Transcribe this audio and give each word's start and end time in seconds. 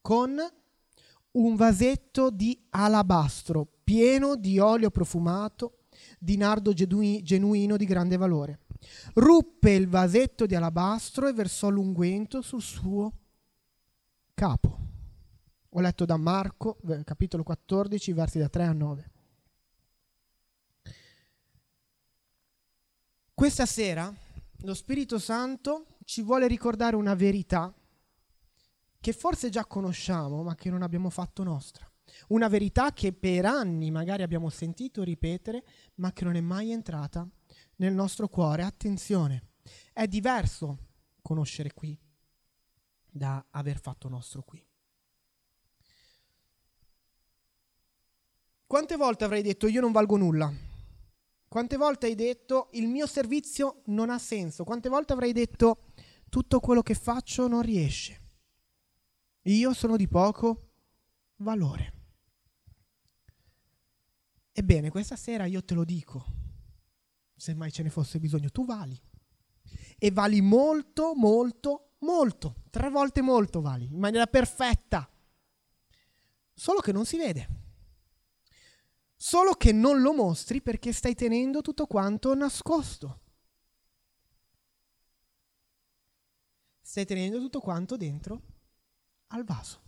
con 0.00 0.36
un 1.32 1.56
vasetto 1.56 2.30
di 2.30 2.66
alabastro 2.70 3.66
pieno 3.84 4.36
di 4.36 4.58
olio 4.58 4.90
profumato 4.90 5.84
di 6.18 6.36
nardo 6.36 6.72
genuino 6.72 7.76
di 7.76 7.84
grande 7.84 8.16
valore. 8.16 8.60
Ruppe 9.14 9.72
il 9.72 9.88
vasetto 9.88 10.46
di 10.46 10.54
alabastro 10.54 11.28
e 11.28 11.32
versò 11.32 11.68
l'unguento 11.68 12.40
sul 12.40 12.62
suo 12.62 13.12
capo. 14.34 14.78
Ho 15.70 15.80
letto 15.80 16.04
da 16.04 16.16
Marco, 16.16 16.78
capitolo 17.04 17.42
14, 17.42 18.12
versi 18.12 18.38
da 18.38 18.48
3 18.48 18.64
a 18.64 18.72
9. 18.72 19.10
Questa 23.34 23.66
sera 23.66 24.12
lo 24.62 24.74
Spirito 24.74 25.18
Santo 25.18 25.96
ci 26.04 26.22
vuole 26.22 26.46
ricordare 26.46 26.96
una 26.96 27.14
verità 27.14 27.72
che 29.00 29.12
forse 29.12 29.48
già 29.48 29.64
conosciamo, 29.64 30.42
ma 30.42 30.54
che 30.54 30.70
non 30.70 30.82
abbiamo 30.82 31.10
fatto 31.10 31.42
nostra. 31.42 31.90
Una 32.28 32.48
verità 32.48 32.92
che 32.92 33.12
per 33.12 33.46
anni 33.46 33.90
magari 33.90 34.22
abbiamo 34.22 34.50
sentito 34.50 35.02
ripetere, 35.02 35.64
ma 35.96 36.12
che 36.12 36.24
non 36.24 36.36
è 36.36 36.40
mai 36.40 36.70
entrata 36.70 37.26
nel 37.76 37.94
nostro 37.94 38.28
cuore. 38.28 38.62
Attenzione, 38.62 39.52
è 39.92 40.06
diverso 40.06 40.88
conoscere 41.22 41.72
qui 41.72 41.98
da 43.10 43.44
aver 43.50 43.80
fatto 43.80 44.08
nostro 44.08 44.42
qui. 44.42 44.64
Quante 48.66 48.96
volte 48.96 49.24
avrei 49.24 49.42
detto 49.42 49.66
io 49.66 49.80
non 49.80 49.90
valgo 49.90 50.16
nulla? 50.16 50.52
Quante 51.48 51.76
volte 51.76 52.06
hai 52.06 52.14
detto 52.14 52.68
il 52.74 52.86
mio 52.86 53.06
servizio 53.06 53.82
non 53.86 54.10
ha 54.10 54.18
senso? 54.18 54.62
Quante 54.62 54.88
volte 54.88 55.12
avrei 55.12 55.32
detto 55.32 55.86
tutto 56.28 56.60
quello 56.60 56.82
che 56.82 56.94
faccio 56.94 57.48
non 57.48 57.62
riesce? 57.62 58.19
Io 59.50 59.72
sono 59.74 59.96
di 59.96 60.06
poco 60.06 60.74
valore. 61.36 61.94
Ebbene, 64.52 64.90
questa 64.90 65.16
sera 65.16 65.46
io 65.46 65.64
te 65.64 65.74
lo 65.74 65.84
dico, 65.84 66.24
se 67.34 67.54
mai 67.54 67.72
ce 67.72 67.82
ne 67.82 67.90
fosse 67.90 68.20
bisogno, 68.20 68.50
tu 68.50 68.64
vali. 68.64 69.00
E 69.98 70.10
vali 70.12 70.40
molto, 70.40 71.14
molto, 71.14 71.94
molto. 72.00 72.62
Tre 72.70 72.90
volte 72.90 73.22
molto 73.22 73.60
vali, 73.60 73.86
in 73.86 73.98
maniera 73.98 74.26
perfetta. 74.26 75.10
Solo 76.54 76.78
che 76.80 76.92
non 76.92 77.04
si 77.04 77.16
vede. 77.16 77.58
Solo 79.16 79.54
che 79.54 79.72
non 79.72 80.00
lo 80.00 80.14
mostri 80.14 80.62
perché 80.62 80.92
stai 80.92 81.14
tenendo 81.14 81.60
tutto 81.60 81.86
quanto 81.86 82.34
nascosto. 82.34 83.20
Stai 86.80 87.04
tenendo 87.04 87.38
tutto 87.38 87.60
quanto 87.60 87.96
dentro 87.96 88.58
al 89.30 89.44
vaso. 89.44 89.80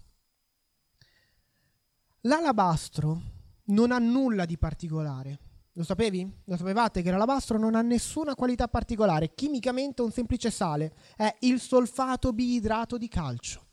L'alabastro 2.23 3.21
non 3.67 3.93
ha 3.93 3.99
nulla 3.99 4.45
di 4.45 4.59
particolare. 4.59 5.39
Lo 5.73 5.85
sapevi? 5.85 6.31
Lo 6.45 6.57
sapevate 6.57 7.03
che 7.03 7.11
l'alabastro 7.11 7.59
non 7.59 7.75
ha 7.75 7.83
nessuna 7.83 8.35
qualità 8.35 8.69
particolare, 8.69 9.35
chimicamente 9.35 10.03
un 10.03 10.13
semplice 10.13 10.51
sale, 10.51 10.95
è 11.17 11.35
il 11.41 11.61
solfato 11.61 12.33
biidrato 12.33 12.99
di 12.99 13.09
calcio. 13.09 13.67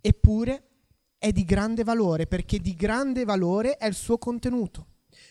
Eppure 0.00 0.68
è 1.16 1.32
di 1.32 1.44
grande 1.44 1.84
valore 1.84 2.26
perché 2.26 2.58
di 2.58 2.74
grande 2.74 3.24
valore 3.24 3.76
è 3.76 3.86
il 3.86 3.94
suo 3.94 4.18
contenuto. 4.18 4.88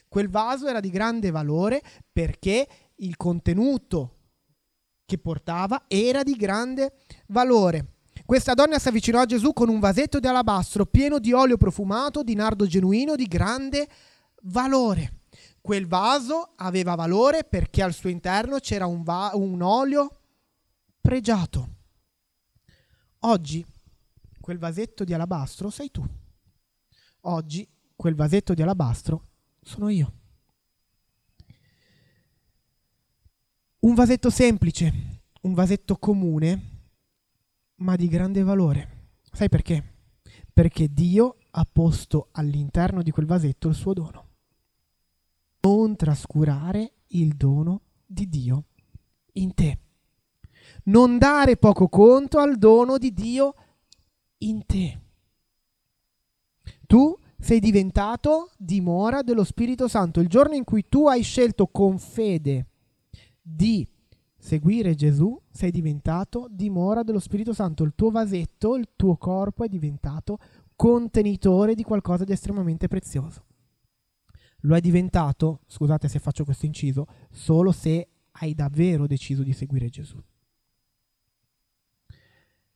Quel 0.07 0.29
vaso 0.29 0.67
era 0.67 0.79
di 0.79 0.90
grande 0.90 1.29
valore 1.31 1.81
perché 2.11 2.67
il 2.95 3.16
contenuto 3.17 4.17
che 5.06 5.17
portava 5.17 5.84
era 5.88 6.23
di 6.23 6.35
grande 6.35 6.94
valore. 7.28 8.00
Questa 8.31 8.53
donna 8.53 8.80
si 8.80 8.88
avvicinò 8.88 9.19
a 9.19 9.25
Gesù 9.25 9.52
con 9.52 9.68
un 9.68 9.81
vasetto 9.81 10.22
di 10.22 10.25
alabastro 10.25 10.86
pieno 10.86 11.19
di 11.19 11.34
olio 11.34 11.58
profumato, 11.58 12.24
di 12.24 12.34
nardo 12.34 12.66
genuino, 12.66 13.18
di 13.18 13.25
grande 13.25 13.90
valore. 14.44 15.24
Quel 15.59 15.86
vaso 15.86 16.53
aveva 16.56 16.96
valore 16.96 17.44
perché 17.44 17.84
al 17.84 17.91
suo 17.91 18.08
interno 18.08 18.59
c'era 18.59 18.86
un, 18.86 19.03
va- 19.03 19.31
un 19.34 19.62
olio 19.62 20.20
pregiato. 21.02 21.70
Oggi 23.20 23.66
quel 24.40 24.59
vasetto 24.59 25.03
di 25.03 25.14
alabastro 25.14 25.70
sei 25.70 25.91
tu. 25.91 26.08
Oggi 27.24 27.68
quel 27.97 28.16
vasetto 28.16 28.53
di 28.53 28.62
alabastro 28.62 29.25
sono 29.62 29.90
io. 29.90 30.14
Un 33.80 33.94
vasetto 33.94 34.30
semplice, 34.30 34.94
un 35.41 35.53
vasetto 35.53 35.97
comune, 35.97 36.71
ma 37.81 37.96
di 37.96 38.08
grande 38.08 38.44
valore. 38.44 39.09
Sai 39.31 39.50
perché? 39.50 39.84
Perché 40.53 40.92
Dio 40.92 41.38
ha 41.52 41.68
posto 41.72 42.30
all'interno 42.31 43.02
di 43.02 43.12
quel 43.12 43.25
vasetto 43.25 43.68
il 43.68 43.75
suo 43.75 43.94
dono. 43.94 44.28
Non 45.62 45.96
trascurare 45.96 46.94
il 47.08 47.36
dono 47.36 47.81
di 48.06 48.28
Dio 48.28 48.66
in 49.34 49.53
te. 49.53 49.80
Non 50.86 51.18
dare 51.18 51.58
poco 51.58 51.88
conto 51.88 52.40
al 52.40 52.58
dono 52.58 52.97
di 52.97 53.14
Dio 53.14 53.53
in 54.40 54.66
te. 54.66 55.02
Tu 56.88 57.16
sei 57.38 57.59
diventato 57.59 58.52
dimora 58.58 59.22
dello 59.22 59.44
Spirito 59.44 59.88
Santo. 59.88 60.20
Il 60.20 60.28
giorno 60.28 60.56
in 60.56 60.64
cui 60.64 60.86
tu 60.88 61.08
hai 61.08 61.24
scelto 61.24 61.68
con 61.68 61.97
fede 61.97 62.68
di 63.41 63.88
seguire 64.41 64.96
Gesù, 64.96 65.40
sei 65.52 65.69
diventato 65.69 66.47
dimora 66.50 67.03
dello 67.03 67.19
Spirito 67.19 67.53
Santo. 67.53 67.84
Il 67.84 67.94
tuo 67.96 68.09
vasetto, 68.09 68.75
il 68.75 68.90
tuo 68.96 69.16
corpo 69.16 69.63
è 69.63 69.68
diventato 69.68 70.40
contenitore 70.75 71.75
di 71.75 71.84
qualcosa 71.84 72.24
di 72.24 72.31
estremamente 72.31 72.88
prezioso. 72.88 73.46
Lo 74.62 74.75
è 74.75 74.81
diventato, 74.81 75.62
scusate 75.68 76.07
se 76.07 76.18
faccio 76.18 76.44
questo 76.44 76.66
inciso, 76.66 77.06
solo 77.29 77.72
se 77.72 78.07
hai 78.31 78.56
davvero 78.56 79.06
deciso 79.06 79.44
di 79.44 79.53
seguire 79.53 79.90
Gesù. 79.90 80.19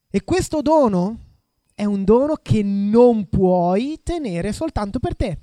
E 0.07 0.23
questo 0.23 0.61
dono 0.61 1.19
è 1.73 1.83
un 1.83 2.03
dono 2.03 2.35
che 2.35 2.61
non 2.61 3.27
puoi 3.27 3.99
tenere 4.03 4.53
soltanto 4.53 4.99
per 4.99 5.15
te. 5.15 5.39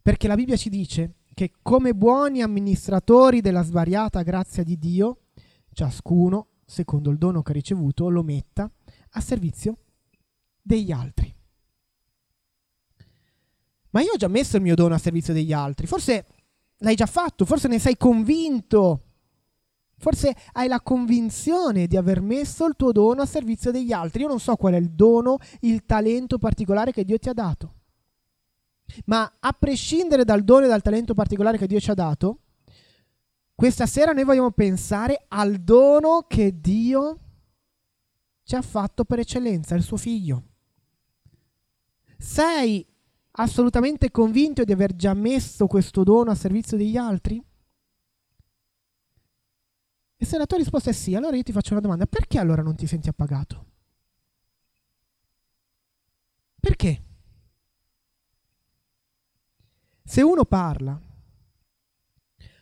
Perché 0.00 0.28
la 0.28 0.36
Bibbia 0.36 0.56
ci 0.56 0.68
dice 0.68 1.14
che 1.42 1.54
come 1.60 1.92
buoni 1.92 2.40
amministratori 2.40 3.40
della 3.40 3.64
svariata 3.64 4.22
grazia 4.22 4.62
di 4.62 4.78
Dio, 4.78 5.22
ciascuno, 5.72 6.50
secondo 6.64 7.10
il 7.10 7.18
dono 7.18 7.42
che 7.42 7.50
ha 7.50 7.54
ricevuto, 7.54 8.08
lo 8.08 8.22
metta 8.22 8.70
a 9.10 9.20
servizio 9.20 9.78
degli 10.62 10.92
altri. 10.92 11.34
Ma 13.90 14.02
io 14.02 14.12
ho 14.12 14.16
già 14.16 14.28
messo 14.28 14.56
il 14.56 14.62
mio 14.62 14.76
dono 14.76 14.94
a 14.94 14.98
servizio 14.98 15.34
degli 15.34 15.52
altri, 15.52 15.88
forse 15.88 16.26
l'hai 16.76 16.94
già 16.94 17.06
fatto, 17.06 17.44
forse 17.44 17.66
ne 17.66 17.80
sei 17.80 17.96
convinto, 17.96 19.02
forse 19.98 20.36
hai 20.52 20.68
la 20.68 20.80
convinzione 20.80 21.88
di 21.88 21.96
aver 21.96 22.20
messo 22.20 22.66
il 22.66 22.76
tuo 22.76 22.92
dono 22.92 23.22
a 23.22 23.26
servizio 23.26 23.72
degli 23.72 23.90
altri. 23.90 24.22
Io 24.22 24.28
non 24.28 24.38
so 24.38 24.54
qual 24.54 24.74
è 24.74 24.78
il 24.78 24.92
dono, 24.92 25.38
il 25.62 25.84
talento 25.84 26.38
particolare 26.38 26.92
che 26.92 27.04
Dio 27.04 27.18
ti 27.18 27.28
ha 27.28 27.34
dato. 27.34 27.80
Ma 29.06 29.30
a 29.40 29.52
prescindere 29.52 30.24
dal 30.24 30.42
dono 30.42 30.66
e 30.66 30.68
dal 30.68 30.82
talento 30.82 31.14
particolare 31.14 31.58
che 31.58 31.66
Dio 31.66 31.80
ci 31.80 31.90
ha 31.90 31.94
dato, 31.94 32.38
questa 33.54 33.86
sera 33.86 34.12
noi 34.12 34.24
vogliamo 34.24 34.50
pensare 34.50 35.24
al 35.28 35.56
dono 35.58 36.24
che 36.28 36.60
Dio 36.60 37.18
ci 38.42 38.54
ha 38.54 38.62
fatto 38.62 39.04
per 39.04 39.20
eccellenza, 39.20 39.74
il 39.74 39.82
suo 39.82 39.96
figlio. 39.96 40.42
Sei 42.18 42.84
assolutamente 43.32 44.10
convinto 44.10 44.64
di 44.64 44.72
aver 44.72 44.94
già 44.94 45.14
messo 45.14 45.66
questo 45.66 46.02
dono 46.02 46.30
a 46.30 46.34
servizio 46.34 46.76
degli 46.76 46.96
altri? 46.96 47.42
E 50.16 50.24
se 50.24 50.38
la 50.38 50.46
tua 50.46 50.58
risposta 50.58 50.90
è 50.90 50.92
sì, 50.92 51.14
allora 51.14 51.36
io 51.36 51.42
ti 51.42 51.52
faccio 51.52 51.72
una 51.72 51.80
domanda, 51.80 52.06
perché 52.06 52.38
allora 52.38 52.62
non 52.62 52.76
ti 52.76 52.86
senti 52.86 53.08
appagato? 53.08 53.66
Perché? 56.60 57.02
Se 60.04 60.22
uno 60.22 60.44
parla, 60.44 61.00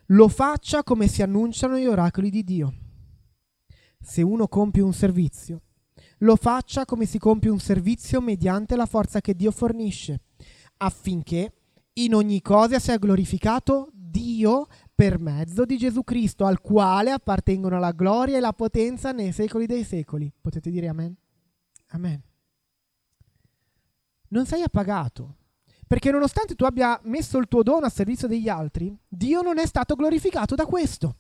lo 0.07 0.29
faccia 0.29 0.83
come 0.83 1.09
si 1.09 1.23
annunciano 1.23 1.79
gli 1.79 1.87
oracoli 1.87 2.31
di 2.31 2.45
Dio. 2.45 2.75
Se 4.01 4.23
uno 4.23 4.49
compie 4.49 4.83
un 4.83 4.93
servizio, 4.93 5.63
lo 6.19 6.37
faccia 6.37 6.85
come 6.85 7.07
si 7.07 7.19
compie 7.19 7.51
un 7.51 7.61
servizio 7.61 8.21
mediante 8.21 8.77
la 8.77 8.87
forza 8.87 9.21
che 9.21 9.35
Dio 9.35 9.51
fornisce, 9.51 10.23
affinché 10.79 11.53
in 11.95 12.15
ogni 12.15 12.41
cosa 12.41 12.79
sia 12.79 12.99
glorificato 12.99 13.91
Dio 13.93 14.67
per 14.95 15.19
mezzo 15.19 15.65
di 15.65 15.79
Gesù 15.79 16.03
Cristo, 16.03 16.45
al 16.45 16.61
quale 16.61 17.11
appartengono 17.11 17.79
la 17.79 17.93
gloria 17.93 18.37
e 18.37 18.41
la 18.41 18.53
potenza 18.53 19.13
nei 19.13 19.33
secoli 19.33 19.67
dei 19.67 19.85
secoli. 19.85 20.33
Potete 20.41 20.71
dire 20.71 20.89
amen? 20.89 21.15
Amen. 21.89 22.23
Non 24.29 24.47
sei 24.47 24.63
appagato, 24.63 25.37
perché 25.91 26.13
nonostante 26.13 26.55
tu 26.55 26.65
abbia 26.65 27.01
messo 27.03 27.37
il 27.39 27.49
tuo 27.49 27.65
dono 27.65 27.85
a 27.85 27.89
servizio 27.89 28.29
degli 28.29 28.49
altri, 28.49 28.97
Dio 29.09 29.43
non 29.43 29.59
è 29.59 29.67
stato 29.67 29.97
glorificato 29.97 30.55
da 30.55 30.65
questo. 30.65 31.17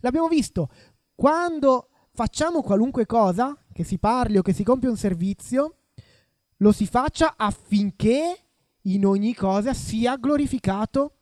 L'abbiamo 0.00 0.26
visto, 0.26 0.68
quando 1.14 1.90
facciamo 2.10 2.60
qualunque 2.60 3.06
cosa, 3.06 3.56
che 3.72 3.84
si 3.84 3.98
parli 3.98 4.36
o 4.36 4.42
che 4.42 4.52
si 4.52 4.64
compie 4.64 4.88
un 4.88 4.96
servizio, 4.96 5.76
lo 6.56 6.72
si 6.72 6.86
faccia 6.86 7.34
affinché 7.36 8.46
in 8.80 9.06
ogni 9.06 9.32
cosa 9.32 9.72
sia 9.74 10.16
glorificato 10.16 11.18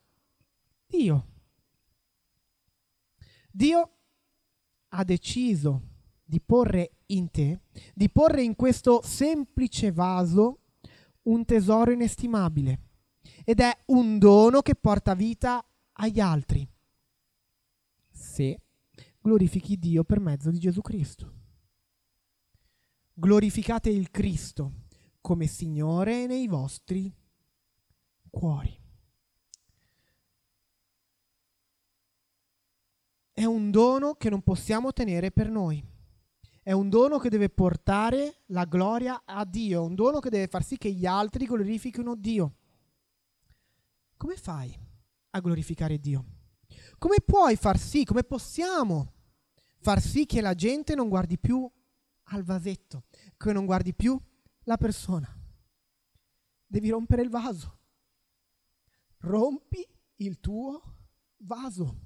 Dio. 0.87 1.27
Dio 3.51 3.91
ha 4.89 5.05
deciso 5.05 5.83
di 6.25 6.41
porre 6.41 6.93
in 7.09 7.31
te, 7.31 7.61
di 7.93 8.09
porre 8.09 8.43
in 8.43 8.57
questo 8.57 9.03
semplice 9.05 9.93
vaso 9.93 10.62
un 11.25 11.45
tesoro 11.45 11.93
inestimabile 11.93 12.81
ed 13.45 13.61
è 13.61 13.77
un 13.87 14.19
dono 14.19 14.61
che 14.61 14.75
porta 14.75 15.15
vita 15.15 15.65
agli 15.93 16.21
altri. 16.21 16.69
Se 18.11 18.61
glorifichi 19.21 19.79
Dio 19.79 20.05
per 20.05 20.21
mezzo 20.21 20.51
di 20.51 20.59
Gesù 20.59 20.81
Cristo. 20.81 21.41
Glorificate 23.15 23.91
il 23.91 24.11
Cristo 24.11 24.73
come 25.21 25.47
Signore 25.47 26.27
nei 26.27 26.49
vostri 26.49 27.15
cuori. 28.31 28.81
È 33.33 33.45
un 33.45 33.71
dono 33.71 34.15
che 34.15 34.29
non 34.29 34.43
possiamo 34.43 34.93
tenere 34.93 35.31
per 35.31 35.51
noi. 35.51 35.92
È 36.65 36.71
un 36.71 36.89
dono 36.89 37.19
che 37.19 37.29
deve 37.29 37.49
portare 37.49 38.43
la 38.47 38.65
gloria 38.67 39.23
a 39.25 39.45
Dio, 39.45 39.83
un 39.83 39.97
dono 39.97 40.21
che 40.21 40.31
deve 40.31 40.47
far 40.47 40.63
sì 40.63 40.79
che 40.79 40.93
gli 40.93 41.07
altri 41.07 41.47
glorifichino 41.47 42.15
Dio. 42.15 42.55
Come 44.17 44.37
fai 44.37 44.73
a 45.31 45.41
glorificare 45.41 45.99
Dio? 45.99 46.25
Come 46.99 47.17
puoi 47.25 47.57
far 47.57 47.79
sì, 47.79 48.05
come 48.05 48.23
possiamo 48.23 49.13
far 49.81 50.01
sì 50.01 50.25
che 50.25 50.41
la 50.41 50.55
gente 50.55 50.95
non 50.95 51.09
guardi 51.09 51.37
più 51.37 51.69
al 52.27 52.45
vasetto, 52.45 53.07
che 53.37 53.53
non 53.53 53.67
guardi 53.67 53.93
più 53.93 54.17
la 54.63 54.77
persona? 54.77 55.37
Devi 56.65 56.91
rompere 56.91 57.23
il 57.23 57.29
vaso. 57.29 57.79
Rompi 59.19 59.85
il 60.17 60.39
tuo 60.39 60.81
vaso. 61.39 61.97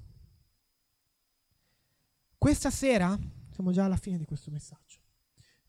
Questa 2.39 2.71
sera, 2.71 3.15
siamo 3.57 3.71
già 3.71 3.85
alla 3.85 3.97
fine 3.97 4.19
di 4.19 4.25
questo 4.25 4.51
messaggio, 4.51 4.99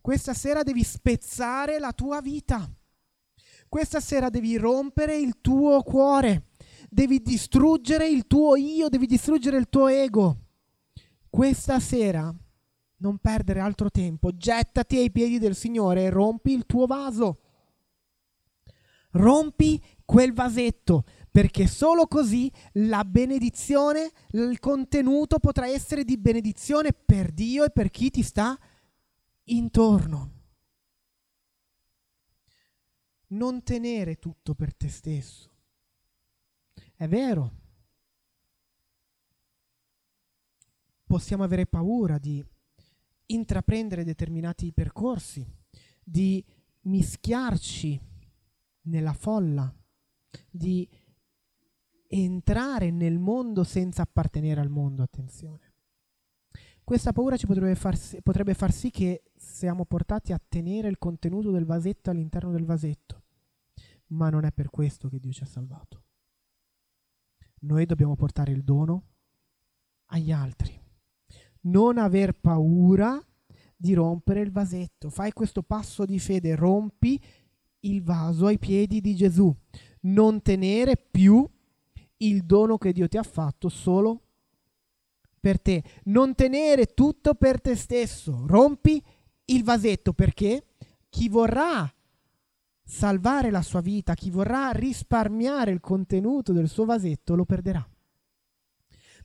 questa 0.03 0.35
sera 0.35 0.63
devi 0.63 0.85
spezzare 0.85 1.79
la 1.79 1.95
tua 1.95 2.21
vita. 2.21 2.71
Questa 3.67 3.99
sera 3.99 4.29
devi 4.29 4.59
rompere 4.59 5.17
il 5.17 5.41
tuo 5.41 5.83
cuore, 5.83 6.49
devi 6.91 7.23
distruggere 7.23 8.07
il 8.07 8.27
tuo 8.27 8.57
io, 8.57 8.91
devi 8.91 9.07
distruggere 9.07 9.57
il 9.57 9.71
tuo 9.71 9.89
ego. 9.89 10.37
Questa 11.31 11.81
sera 11.81 12.35
non 12.99 13.17
perdere 13.19 13.61
altro 13.61 13.91
tempo, 13.91 14.37
gettati 14.37 14.99
ai 14.99 15.11
piedi 15.11 15.39
del 15.39 15.55
Signore 15.55 16.05
e 16.05 16.11
rompi 16.11 16.53
il 16.53 16.67
tuo 16.67 16.85
vaso. 16.85 17.41
Rompi 19.13 19.83
quel 20.09 20.33
vasetto, 20.33 21.05
perché 21.31 21.67
solo 21.67 22.07
così 22.07 22.51
la 22.73 23.05
benedizione, 23.05 24.11
il 24.31 24.59
contenuto 24.59 25.39
potrà 25.39 25.69
essere 25.69 26.03
di 26.03 26.17
benedizione 26.17 26.95
per 26.95 27.31
Dio 27.31 27.65
e 27.65 27.71
per 27.71 27.91
chi 27.91 28.09
ti 28.09 28.23
sta 28.23 28.59
intorno. 29.45 30.33
Non 33.27 33.63
tenere 33.63 34.17
tutto 34.17 34.55
per 34.55 34.75
te 34.75 34.89
stesso. 34.89 35.51
È 36.95 37.07
vero. 37.07 37.53
Possiamo 41.05 41.45
avere 41.45 41.67
paura 41.67 42.17
di 42.17 42.43
intraprendere 43.27 44.05
determinati 44.05 44.73
percorsi, 44.73 45.47
di 46.03 46.43
mischiarci 46.85 48.01
nella 48.85 49.13
folla, 49.13 49.71
di 50.51 50.89
entrare 52.09 52.91
nel 52.91 53.19
mondo 53.19 53.65
senza 53.65 54.03
appartenere 54.03 54.61
al 54.61 54.71
mondo, 54.71 55.03
attenzione. 55.03 55.75
Questa 56.83 57.13
paura 57.13 57.37
ci 57.37 57.47
potrebbe 57.47 57.75
far, 57.75 57.99
potrebbe 58.23 58.55
far 58.55 58.73
sì 58.73 58.91
che 58.91 59.25
siamo 59.37 59.85
portati 59.85 60.33
a 60.33 60.41
tenere 60.49 60.89
il 60.89 60.99
contenuto 60.99 61.51
del 61.51 61.67
vasetto 61.67 62.09
all'interno 62.09 62.51
del 62.51 62.65
vasetto, 62.65 63.25
ma 64.09 64.31
non 64.31 64.45
è 64.45 64.53
per 64.53 64.71
questo 64.71 65.09
che 65.09 65.21
Dio 65.21 65.33
ci 65.33 65.43
ha 65.43 65.47
salvato. 65.47 66.05
Noi 67.61 67.85
dobbiamo 67.85 68.17
portare 68.17 68.53
il 68.53 68.65
dono 68.65 69.03
agli 70.07 70.33
altri. 70.33 70.81
Non 71.63 71.99
aver 71.99 72.33
paura 72.33 73.23
di 73.77 73.93
rompere 73.95 74.41
il 74.41 74.51
vasetto. 74.51 75.11
Fai 75.11 75.33
questo 75.33 75.63
passo 75.63 76.05
di 76.05 76.19
fede, 76.19 76.55
rompi 76.57 77.23
il 77.81 78.03
vaso 78.03 78.47
ai 78.47 78.59
piedi 78.59 79.01
di 79.01 79.15
Gesù. 79.15 79.55
Non 80.03 80.43
tenere 80.43 80.97
più 80.97 81.49
il 82.19 82.45
dono 82.45 82.79
che 82.79 82.93
Dio 82.93 83.09
ti 83.09 83.17
ha 83.17 83.23
fatto 83.23 83.69
solo 83.69 84.23
per 85.41 85.61
te. 85.61 85.83
Non 86.05 86.35
tenere 86.35 86.87
tutto 86.87 87.35
per 87.35 87.61
te 87.61 87.75
stesso. 87.77 88.45
Rompi 88.47 89.03
il 89.47 89.65
vasetto 89.65 90.13
perché 90.13 90.67
chi 91.09 91.29
vorrà 91.29 91.93
salvare 92.85 93.51
la 93.51 93.63
sua 93.63 93.81
vita, 93.81 94.15
chi 94.15 94.31
vorrà 94.31 94.71
risparmiare 94.71 95.71
il 95.71 95.81
contenuto 95.81 96.53
del 96.53 96.69
suo 96.69 96.85
vasetto, 96.85 97.35
lo 97.35 97.45
perderà. 97.45 97.87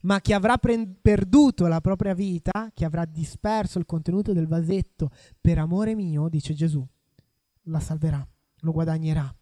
Ma 0.02 0.20
chi 0.20 0.34
avrà 0.34 0.58
pre- 0.58 0.86
perduto 1.00 1.66
la 1.66 1.80
propria 1.80 2.12
vita, 2.12 2.70
chi 2.74 2.84
avrà 2.84 3.06
disperso 3.06 3.78
il 3.78 3.86
contenuto 3.86 4.34
del 4.34 4.46
vasetto 4.46 5.10
per 5.40 5.58
amore 5.58 5.94
mio, 5.94 6.28
dice 6.28 6.52
Gesù, 6.52 6.86
la 7.68 7.80
salverà, 7.80 8.26
lo 8.60 8.72
guadagnerà. 8.72 9.34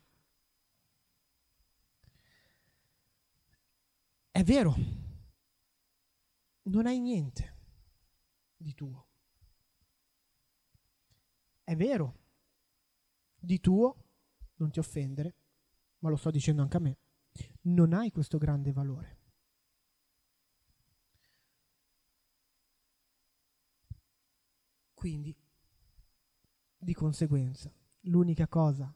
È 4.33 4.43
vero, 4.45 4.75
non 6.63 6.87
hai 6.87 6.99
niente 7.01 7.57
di 8.57 8.73
tuo. 8.73 9.09
È 11.63 11.77
vero, 11.77 12.21
di 13.39 13.61
tuo, 13.61 14.05
non 14.55 14.71
ti 14.71 14.79
offendere, 14.79 15.37
ma 15.99 16.09
lo 16.09 16.17
sto 16.17 16.31
dicendo 16.31 16.63
anche 16.63 16.77
a 16.79 16.81
me, 16.81 16.99
non 17.65 17.93
hai 17.93 18.11
questo 18.11 18.39
grande 18.39 18.73
valore. 18.73 19.21
Quindi, 24.95 25.37
di 26.79 26.95
conseguenza, 26.95 27.71
l'unica 28.07 28.49
cosa 28.49 28.93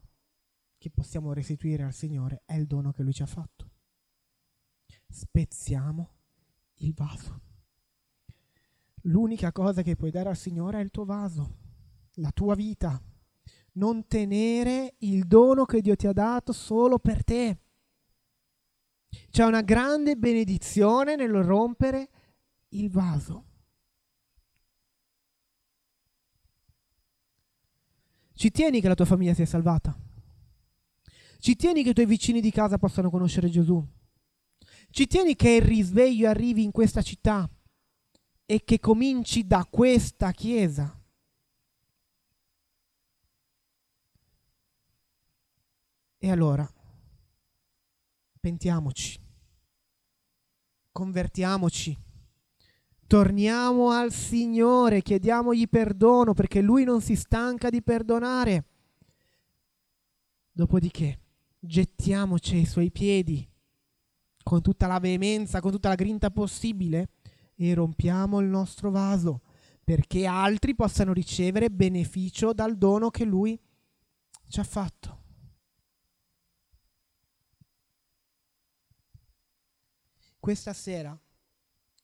che 0.79 0.91
possiamo 0.91 1.35
restituire 1.35 1.83
al 1.83 1.93
Signore 1.93 2.43
è 2.47 2.55
il 2.55 2.67
dono 2.67 2.91
che 2.91 3.03
Lui 3.03 3.13
ci 3.13 3.23
ha 3.23 3.27
fatto. 3.27 3.75
Spezziamo 5.17 6.11
il 6.81 6.93
vaso. 6.93 7.41
L'unica 9.05 9.51
cosa 9.51 9.81
che 9.81 9.97
puoi 9.97 10.11
dare 10.11 10.29
al 10.29 10.37
Signore 10.37 10.79
è 10.79 10.83
il 10.83 10.91
tuo 10.91 11.07
vaso, 11.07 11.57
la 12.17 12.31
tua 12.33 12.55
vita. 12.55 13.03
Non 13.73 14.07
tenere 14.07 14.97
il 14.99 15.27
dono 15.27 15.65
che 15.65 15.81
Dio 15.81 15.97
ti 15.97 16.07
ha 16.07 16.13
dato 16.13 16.53
solo 16.53 16.99
per 16.99 17.25
te. 17.25 17.61
C'è 19.31 19.47
una 19.47 19.63
grande 19.63 20.17
benedizione 20.17 21.17
nel 21.17 21.33
rompere 21.43 22.11
il 22.71 22.91
vaso. 22.91 23.45
Ci 28.35 28.51
tieni 28.51 28.83
che 28.83 28.89
la 28.89 28.95
tua 28.95 29.07
famiglia 29.07 29.33
sia 29.33 29.47
salvata? 29.47 29.99
Ci 31.39 31.57
tieni 31.57 31.83
che 31.83 31.91
i 31.91 31.95
tuoi 31.95 32.05
vicini 32.05 32.43
di 32.43 32.51
casa 32.51 32.77
possano 32.77 33.09
conoscere 33.09 33.49
Gesù? 33.49 33.83
Ci 34.97 35.07
tieni 35.07 35.37
che 35.37 35.51
il 35.51 35.61
risveglio 35.61 36.27
arrivi 36.27 36.63
in 36.63 36.71
questa 36.71 37.03
città 37.03 37.47
e 38.47 38.65
che 38.65 38.81
cominci 38.81 39.47
da 39.47 39.67
questa 39.69 40.31
chiesa? 40.33 40.99
E 46.17 46.31
allora, 46.31 46.67
pentiamoci, 48.41 49.21
convertiamoci. 50.93 51.95
Torniamo 53.07 53.91
al 53.91 54.11
Signore, 54.11 55.03
chiediamogli 55.03 55.69
perdono 55.69 56.33
perché 56.33 56.63
Lui 56.63 56.85
non 56.85 57.03
si 57.03 57.17
stanca 57.17 57.69
di 57.69 57.83
perdonare. 57.83 58.65
Dopodiché 60.53 61.21
gettiamoci 61.59 62.55
ai 62.55 62.65
Suoi 62.65 62.91
piedi 62.91 63.47
con 64.47 64.63
tutta 64.63 64.87
la 64.87 65.01
veemenza, 65.01 65.59
con 65.59 65.73
tutta 65.73 65.89
la 65.89 65.97
grinta 65.97 66.31
possibile 66.31 67.09
e 67.57 67.75
rompiamo 67.75 68.39
il 68.39 68.47
nostro 68.47 68.93
vaso 68.93 69.41
perché 69.83 70.25
altri 70.25 70.77
possano 70.77 71.13
ricevere 71.13 71.69
beneficio 71.69 72.53
dal 72.53 72.79
dono 72.79 73.11
che 73.11 73.25
Lui 73.25 73.61
ci 74.47 74.61
ha 74.61 74.63
fatto. 74.63 75.25
Questa 80.39 80.73
sera 80.73 81.19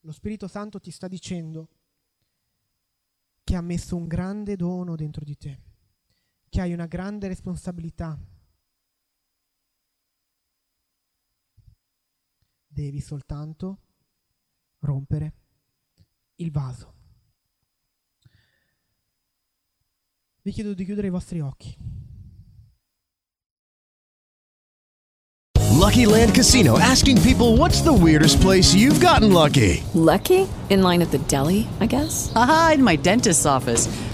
lo 0.01 0.11
Spirito 0.11 0.49
Santo 0.49 0.81
ti 0.81 0.91
sta 0.91 1.07
dicendo 1.07 1.69
che 3.45 3.55
ha 3.55 3.61
messo 3.61 3.95
un 3.95 4.09
grande 4.09 4.57
dono 4.57 4.97
dentro 4.97 5.25
di 5.25 5.37
te, 5.37 5.61
che 6.49 6.61
hai 6.61 6.73
una 6.73 6.87
grande 6.87 7.29
responsabilità. 7.29 8.19
Devi 12.75 13.01
soltanto 13.01 13.81
rompere 14.79 15.35
il 16.37 16.51
vaso. 16.51 16.95
Vi 20.41 20.51
chiedo 20.51 20.73
di 20.73 20.85
chiudere 20.87 21.09
i 21.09 21.11
vostri 21.11 21.41
occhi. 21.41 21.77
Lucky 25.73 26.07
Land 26.07 26.33
Casino 26.33 26.79
asking 26.79 27.21
people 27.21 27.59
what's 27.59 27.83
the 27.83 27.93
weirdest 27.93 28.41
place 28.41 28.75
you've 28.75 29.01
gotten 29.01 29.33
lucky? 29.33 29.83
Lucky? 29.93 30.49
In 30.71 30.81
line 30.81 31.03
at 31.03 31.11
the 31.11 31.19
deli, 31.27 31.69
I 31.79 31.87
guess? 31.87 32.33
Aha, 32.35 32.73
in 32.77 32.83
my 32.83 32.97
dentist's 32.97 33.45
office. 33.45 33.87